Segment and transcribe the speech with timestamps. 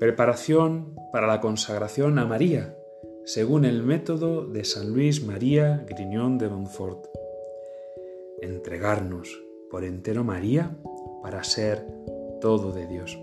[0.00, 2.74] Preparación para la consagración a María,
[3.26, 7.04] según el método de San Luis María Griñón de Montfort.
[8.40, 9.28] Entregarnos
[9.70, 10.74] por entero María
[11.22, 11.86] para ser
[12.40, 13.18] todo de Dios.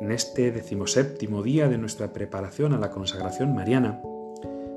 [0.00, 4.02] En este decimoséptimo día de nuestra preparación a la consagración mariana,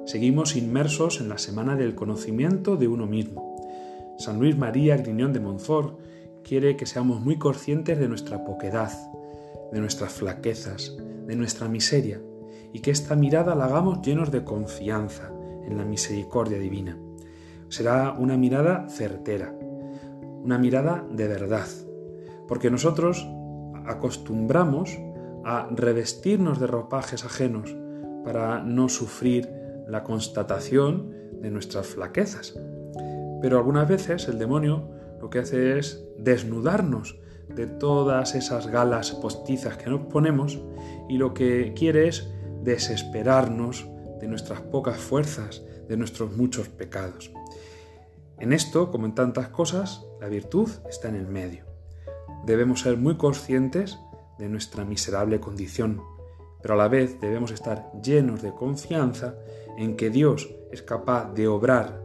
[0.06, 3.58] seguimos inmersos en la semana del conocimiento de uno mismo.
[4.20, 6.13] San Luis María Griñón de Montfort
[6.44, 8.92] quiere que seamos muy conscientes de nuestra poquedad,
[9.72, 12.22] de nuestras flaquezas, de nuestra miseria,
[12.74, 15.32] y que esta mirada la hagamos llenos de confianza
[15.66, 16.98] en la misericordia divina.
[17.70, 19.56] Será una mirada certera,
[20.44, 21.68] una mirada de verdad,
[22.48, 23.28] porque nosotros
[23.86, 24.98] acostumbramos
[25.46, 27.76] a revestirnos de ropajes ajenos
[28.24, 29.50] para no sufrir
[29.88, 32.58] la constatación de nuestras flaquezas.
[33.42, 34.90] Pero algunas veces el demonio
[35.24, 40.60] lo que hace es desnudarnos de todas esas galas postizas que nos ponemos
[41.08, 42.30] y lo que quiere es
[42.62, 43.88] desesperarnos
[44.20, 47.32] de nuestras pocas fuerzas, de nuestros muchos pecados.
[48.38, 51.64] En esto, como en tantas cosas, la virtud está en el medio.
[52.46, 53.98] Debemos ser muy conscientes
[54.38, 56.02] de nuestra miserable condición,
[56.62, 59.36] pero a la vez debemos estar llenos de confianza
[59.78, 62.03] en que Dios es capaz de obrar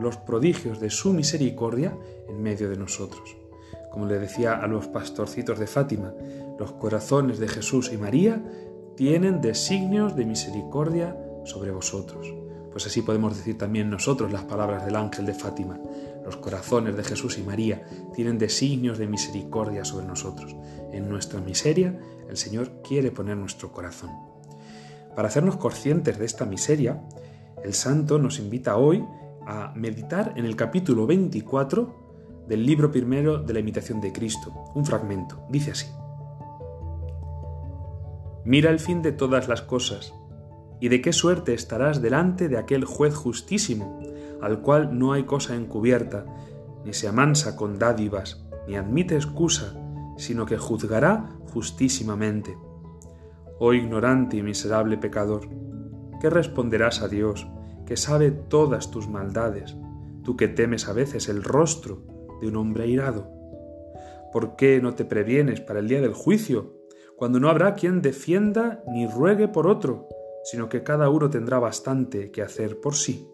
[0.00, 1.96] los prodigios de su misericordia
[2.28, 3.36] en medio de nosotros.
[3.90, 6.14] Como le decía a los pastorcitos de Fátima,
[6.58, 8.42] los corazones de Jesús y María
[8.96, 12.32] tienen designios de misericordia sobre vosotros.
[12.70, 15.80] Pues así podemos decir también nosotros las palabras del ángel de Fátima.
[16.24, 17.82] Los corazones de Jesús y María
[18.14, 20.54] tienen designios de misericordia sobre nosotros.
[20.92, 24.10] En nuestra miseria, el Señor quiere poner nuestro corazón.
[25.16, 27.02] Para hacernos conscientes de esta miseria,
[27.64, 29.04] el santo nos invita hoy
[29.46, 34.84] a meditar en el capítulo 24 del libro primero de la imitación de Cristo, un
[34.84, 35.44] fragmento.
[35.48, 35.86] Dice así.
[38.44, 40.14] Mira el fin de todas las cosas,
[40.80, 44.00] y de qué suerte estarás delante de aquel juez justísimo,
[44.40, 46.24] al cual no hay cosa encubierta,
[46.84, 49.74] ni se amansa con dádivas, ni admite excusa,
[50.16, 52.56] sino que juzgará justísimamente.
[53.58, 55.48] Oh ignorante y miserable pecador,
[56.20, 57.46] ¿qué responderás a Dios,
[57.90, 59.74] que sabe todas tus maldades,
[60.22, 62.04] tú que temes a veces el rostro
[62.40, 63.28] de un hombre airado?
[64.32, 66.84] ¿Por qué no te previenes para el día del juicio,
[67.16, 70.06] cuando no habrá quien defienda ni ruegue por otro,
[70.44, 73.28] sino que cada uno tendrá bastante que hacer por sí?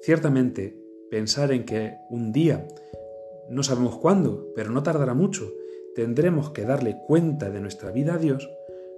[0.00, 0.74] Ciertamente,
[1.10, 2.66] pensar en que un día,
[3.50, 5.52] no sabemos cuándo, pero no tardará mucho,
[5.94, 8.48] tendremos que darle cuenta de nuestra vida a Dios,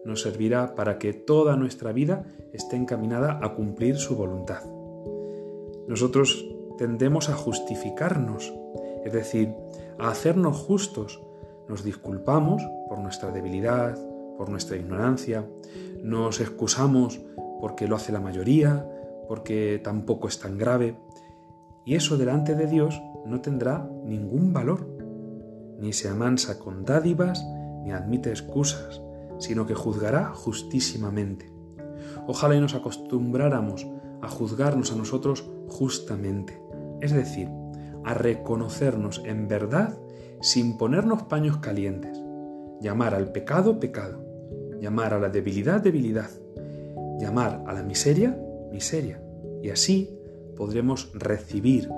[0.05, 4.63] nos servirá para que toda nuestra vida esté encaminada a cumplir su voluntad.
[5.87, 6.47] Nosotros
[6.79, 8.53] tendemos a justificarnos,
[9.05, 9.55] es decir,
[9.99, 11.21] a hacernos justos.
[11.69, 13.99] Nos disculpamos por nuestra debilidad,
[14.37, 15.47] por nuestra ignorancia,
[16.03, 17.21] nos excusamos
[17.61, 18.87] porque lo hace la mayoría,
[19.29, 20.97] porque tampoco es tan grave,
[21.85, 24.87] y eso delante de Dios no tendrá ningún valor,
[25.79, 27.45] ni se amansa con dádivas,
[27.85, 29.03] ni admite excusas,
[29.41, 31.53] sino que juzgará justísimamente.
[32.29, 33.87] Ojalá y nos acostumbráramos
[34.23, 36.61] a juzgarnos a nosotros justamente,
[37.01, 37.49] es decir,
[38.05, 39.99] a reconocernos en verdad
[40.41, 42.17] sin ponernos paños calientes,
[42.81, 44.25] llamar al pecado pecado,
[44.81, 46.31] llamar a la debilidad debilidad,
[47.19, 48.39] llamar a la miseria
[48.71, 49.21] miseria,
[49.63, 50.17] y así
[50.57, 51.91] podremos recibir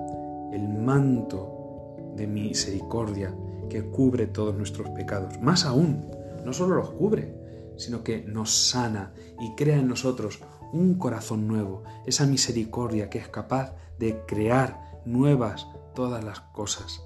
[0.52, 3.34] el manto de misericordia
[3.68, 5.40] que cubre todos nuestros pecados.
[5.40, 6.04] Más aún,
[6.44, 7.34] no solo los cubre,
[7.76, 10.40] sino que nos sana y crea en nosotros
[10.72, 17.04] un corazón nuevo, esa misericordia que es capaz de crear nuevas todas las cosas.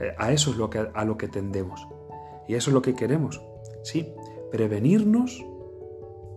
[0.00, 1.86] Eh, a eso es lo que, a lo que tendemos.
[2.46, 3.42] Y eso es lo que queremos.
[3.82, 4.12] Sí,
[4.50, 5.44] prevenirnos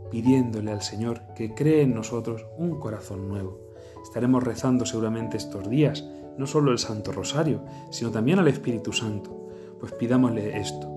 [0.09, 3.59] pidiéndole al Señor que cree en nosotros un corazón nuevo.
[4.04, 6.06] Estaremos rezando seguramente estos días,
[6.38, 9.50] no solo el Santo Rosario, sino también al Espíritu Santo.
[9.80, 10.88] Pues pidámosle esto,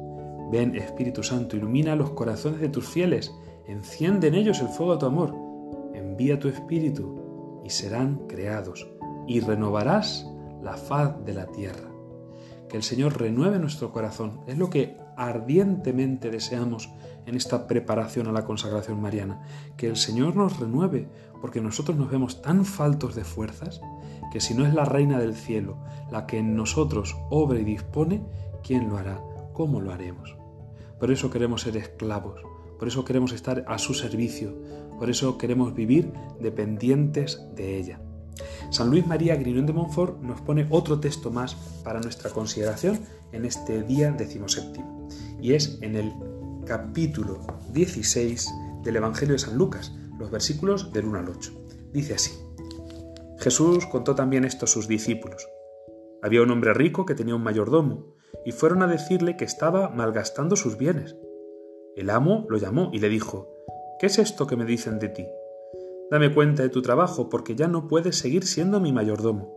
[0.51, 3.35] Ven, Espíritu Santo, ilumina los corazones de tus fieles,
[3.67, 5.35] enciende en ellos el fuego de tu amor,
[5.95, 8.87] envía tu Espíritu y serán creados,
[9.27, 10.27] y renovarás
[10.63, 11.91] la faz de la tierra.
[12.69, 16.91] Que el Señor renueve nuestro corazón, es lo que ardientemente deseamos
[17.27, 19.43] en esta preparación a la consagración mariana,
[19.77, 21.09] que el Señor nos renueve,
[21.41, 23.81] porque nosotros nos vemos tan faltos de fuerzas,
[24.33, 25.77] que si no es la Reina del Cielo
[26.11, 28.23] la que en nosotros obra y dispone,
[28.63, 29.21] ¿quién lo hará?
[29.55, 30.37] ¿Cómo lo haremos?
[31.01, 32.43] Por eso queremos ser esclavos,
[32.79, 34.55] por eso queremos estar a su servicio,
[34.99, 38.01] por eso queremos vivir dependientes de ella.
[38.71, 41.55] San Luis María Grignon de Montfort nos pone otro texto más
[41.85, 43.01] para nuestra consideración
[43.33, 45.09] en este día decimoséptimo,
[45.41, 46.13] y es en el
[46.67, 47.41] capítulo
[47.73, 48.53] 16
[48.83, 51.53] del Evangelio de San Lucas, los versículos del 1 al 8.
[51.93, 52.33] Dice así,
[53.39, 55.47] Jesús contó también esto a sus discípulos.
[56.23, 58.14] Había un hombre rico que tenía un mayordomo,
[58.45, 61.17] y fueron a decirle que estaba malgastando sus bienes.
[61.97, 63.55] El amo lo llamó y le dijo,
[63.99, 65.27] ¿Qué es esto que me dicen de ti?
[66.11, 69.55] Dame cuenta de tu trabajo, porque ya no puedes seguir siendo mi mayordomo.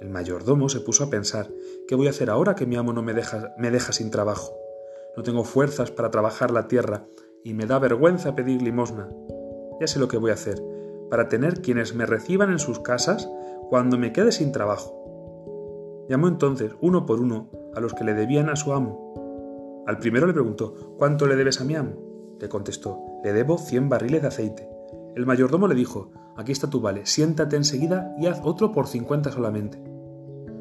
[0.00, 1.48] El mayordomo se puso a pensar,
[1.88, 4.52] ¿qué voy a hacer ahora que mi amo no me deja, me deja sin trabajo?
[5.16, 7.06] No tengo fuerzas para trabajar la tierra
[7.44, 9.08] y me da vergüenza pedir limosna.
[9.80, 10.60] Ya sé lo que voy a hacer,
[11.08, 13.30] para tener quienes me reciban en sus casas
[13.68, 16.04] cuando me quede sin trabajo.
[16.08, 19.84] Llamó entonces, uno por uno, a los que le debían a su amo.
[19.86, 21.92] Al primero le preguntó, ¿cuánto le debes a mi amo?
[22.40, 24.68] Le contestó, le debo cien barriles de aceite.
[25.14, 29.30] El mayordomo le dijo, aquí está tu vale, siéntate enseguida y haz otro por cincuenta
[29.30, 29.82] solamente.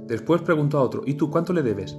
[0.05, 1.97] Después preguntó a otro, ¿y tú cuánto le debes?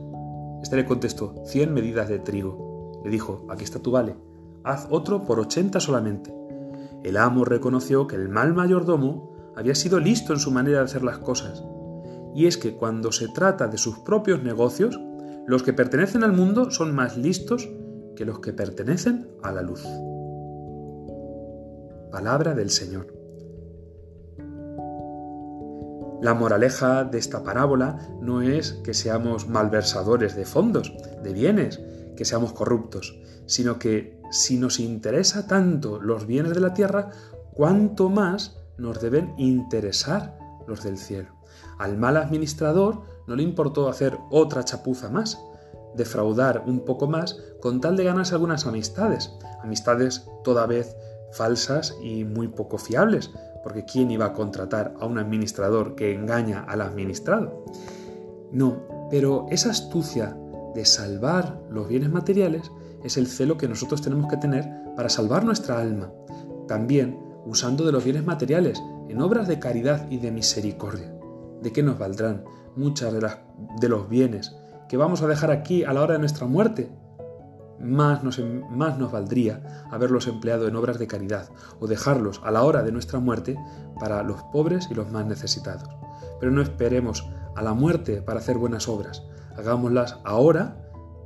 [0.63, 3.01] Este le contestó, cien medidas de trigo.
[3.05, 4.17] Le dijo, aquí está tu vale,
[4.63, 6.35] haz otro por ochenta solamente.
[7.03, 11.03] El amo reconoció que el mal mayordomo había sido listo en su manera de hacer
[11.03, 11.65] las cosas.
[12.35, 15.01] Y es que cuando se trata de sus propios negocios,
[15.47, 17.69] los que pertenecen al mundo son más listos
[18.17, 19.85] que los que pertenecen a la luz.
[22.11, 23.15] Palabra del Señor.
[26.23, 30.93] La moraleja de esta parábola no es que seamos malversadores de fondos,
[31.23, 31.81] de bienes,
[32.17, 37.11] que seamos corruptos, sino que si nos interesa tanto los bienes de la tierra,
[37.53, 41.34] cuánto más nos deben interesar los del cielo.
[41.79, 45.39] Al mal administrador no le importó hacer otra chapuza más,
[45.95, 50.97] defraudar un poco más con tal de ganarse algunas amistades, amistades toda vez
[51.33, 53.31] falsas y muy poco fiables,
[53.63, 57.65] porque ¿quién iba a contratar a un administrador que engaña al administrado?
[58.53, 60.37] No, pero esa astucia
[60.75, 62.71] de salvar los bienes materiales
[63.03, 66.13] es el celo que nosotros tenemos que tener para salvar nuestra alma,
[66.69, 71.15] también usando de los bienes materiales en obras de caridad y de misericordia.
[71.65, 72.45] ¿De qué nos valdrán
[72.77, 73.39] muchas de, las,
[73.81, 74.55] de los bienes
[74.89, 76.91] que vamos a dejar aquí a la hora de nuestra muerte
[77.81, 78.41] más nos,
[78.71, 81.49] más nos valdría haberlos empleado en obras de caridad
[81.81, 83.57] o dejarlos a la hora de nuestra muerte
[83.99, 85.89] para los pobres y los más necesitados.
[86.39, 87.27] Pero no esperemos
[87.57, 89.23] a la muerte para hacer buenas obras,
[89.57, 90.77] hagámoslas ahora,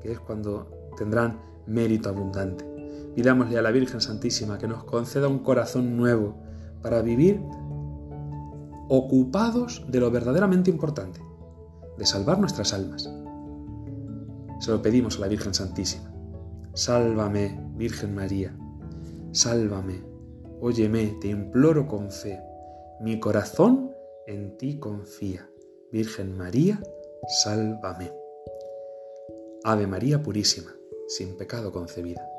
[0.02, 2.64] que es cuando tendrán mérito abundante.
[3.14, 6.37] Pidámosle a la Virgen Santísima que nos conceda un corazón nuevo
[6.82, 7.40] para vivir
[8.88, 11.20] ocupados de lo verdaderamente importante,
[11.96, 13.11] de salvar nuestras almas.
[14.61, 16.12] Se lo pedimos a la Virgen Santísima.
[16.75, 18.56] Sálvame, Virgen María,
[19.32, 20.02] sálvame,
[20.61, 22.40] óyeme, te imploro con fe,
[23.00, 23.93] mi corazón
[24.26, 25.49] en ti confía.
[25.90, 26.81] Virgen María,
[27.43, 28.12] sálvame.
[29.64, 30.75] Ave María Purísima,
[31.08, 32.38] sin pecado concebida.